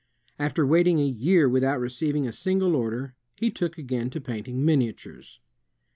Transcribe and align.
After 0.39 0.65
waiting 0.65 0.97
a 0.99 1.05
year 1.05 1.47
without 1.47 1.79
receiving 1.79 2.27
a 2.27 2.31
single 2.33 2.75
order, 2.75 3.13
he 3.35 3.51
took 3.51 3.77
again 3.77 4.09
to 4.09 4.19
painting 4.19 4.65
miniatures. 4.65 5.39